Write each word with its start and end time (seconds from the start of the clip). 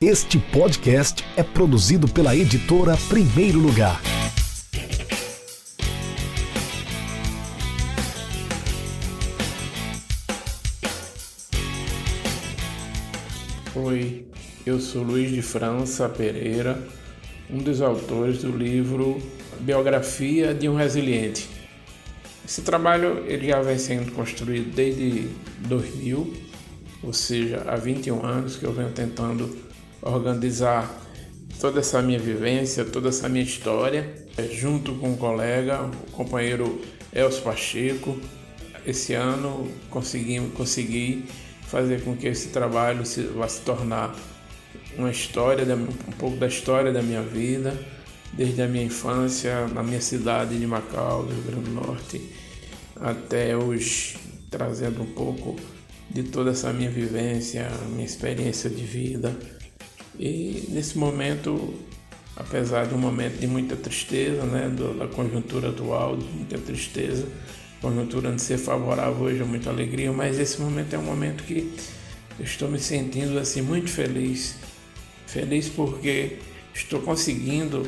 Este 0.00 0.38
podcast 0.38 1.24
é 1.36 1.42
produzido 1.42 2.06
pela 2.06 2.36
editora 2.36 2.96
Primeiro 3.08 3.58
Lugar. 3.58 4.00
Oi, 13.74 14.24
eu 14.64 14.78
sou 14.78 15.02
Luiz 15.02 15.32
de 15.32 15.42
França 15.42 16.08
Pereira, 16.08 16.80
um 17.50 17.58
dos 17.58 17.80
autores 17.82 18.42
do 18.42 18.56
livro 18.56 19.20
Biografia 19.58 20.54
de 20.54 20.68
um 20.68 20.76
Resiliente. 20.76 21.50
Esse 22.44 22.62
trabalho 22.62 23.24
ele 23.26 23.48
já 23.48 23.60
vem 23.60 23.76
sendo 23.76 24.12
construído 24.12 24.72
desde 24.72 25.28
2000, 25.66 26.34
ou 27.02 27.12
seja, 27.12 27.64
há 27.66 27.74
21 27.74 28.24
anos 28.24 28.54
que 28.54 28.64
eu 28.64 28.72
venho 28.72 28.92
tentando 28.92 29.66
organizar 30.02 30.88
toda 31.60 31.80
essa 31.80 32.00
minha 32.00 32.18
vivência, 32.18 32.84
toda 32.84 33.08
essa 33.08 33.28
minha 33.28 33.44
história, 33.44 34.14
é, 34.36 34.42
junto 34.44 34.94
com 34.94 35.10
um 35.10 35.16
colega, 35.16 35.82
o 35.82 36.10
companheiro 36.12 36.80
Elcio 37.12 37.42
Pacheco. 37.42 38.18
Esse 38.86 39.14
ano 39.14 39.68
consegui, 39.90 40.40
consegui 40.50 41.24
fazer 41.62 42.02
com 42.02 42.16
que 42.16 42.26
esse 42.28 42.48
trabalho 42.48 43.04
se, 43.04 43.22
vá 43.22 43.48
se 43.48 43.60
tornar 43.60 44.14
uma 44.96 45.10
história, 45.10 45.64
um 45.74 46.12
pouco 46.12 46.36
da 46.36 46.46
história 46.46 46.92
da 46.92 47.02
minha 47.02 47.22
vida, 47.22 47.78
desde 48.32 48.62
a 48.62 48.66
minha 48.66 48.84
infância 48.84 49.66
na 49.68 49.82
minha 49.82 50.00
cidade 50.00 50.58
de 50.58 50.66
Macau, 50.66 51.24
do 51.24 51.34
Rio 51.34 51.42
Grande 51.42 51.70
do 51.70 51.70
Norte, 51.72 52.34
até 53.00 53.56
hoje, 53.56 54.16
trazendo 54.50 55.02
um 55.02 55.12
pouco 55.12 55.56
de 56.10 56.22
toda 56.22 56.50
essa 56.50 56.72
minha 56.72 56.90
vivência, 56.90 57.68
minha 57.90 58.06
experiência 58.06 58.70
de 58.70 58.82
vida 58.82 59.36
e 60.18 60.64
nesse 60.70 60.98
momento, 60.98 61.74
apesar 62.36 62.86
de 62.86 62.94
um 62.94 62.98
momento 62.98 63.38
de 63.38 63.46
muita 63.46 63.76
tristeza, 63.76 64.42
né, 64.42 64.68
da 64.98 65.06
conjuntura 65.06 65.68
atual, 65.70 66.16
de 66.16 66.24
muita 66.24 66.58
tristeza, 66.58 67.26
conjuntura 67.80 68.32
de 68.32 68.42
ser 68.42 68.58
favorável 68.58 69.26
hoje 69.26 69.40
é 69.40 69.44
muita 69.44 69.70
alegria, 69.70 70.12
mas 70.12 70.38
esse 70.38 70.60
momento 70.60 70.94
é 70.94 70.98
um 70.98 71.02
momento 71.02 71.44
que 71.44 71.72
eu 72.38 72.44
estou 72.44 72.68
me 72.68 72.78
sentindo 72.78 73.38
assim 73.38 73.62
muito 73.62 73.88
feliz. 73.90 74.56
Feliz 75.26 75.68
porque 75.68 76.38
estou 76.74 77.00
conseguindo 77.00 77.86